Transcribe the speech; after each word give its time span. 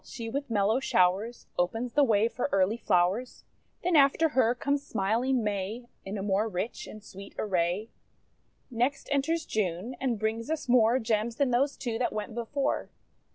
she 0.03 0.27
with 0.27 0.49
mellow 0.49 0.79
showers 0.79 1.45
Opens 1.59 1.93
the 1.93 2.03
way 2.03 2.27
for 2.27 2.49
early 2.51 2.75
flowers. 2.77 3.43
Then 3.83 3.95
after 3.95 4.29
her 4.29 4.55
conies 4.55 4.81
smiling 4.81 5.43
May, 5.43 5.89
In 6.05 6.17
a 6.17 6.23
more 6.23 6.47
rich 6.49 6.87
and 6.87 7.03
sweet 7.03 7.35
array. 7.37 7.91
Next 8.71 9.07
enters 9.11 9.45
June, 9.45 9.95
and 10.01 10.17
brings 10.17 10.49
us 10.49 10.67
more 10.67 10.97
Gems 10.97 11.35
than 11.35 11.51
those 11.51 11.77
two 11.77 11.99
that 11.99 12.13
went 12.13 12.33
before. 12.33 12.89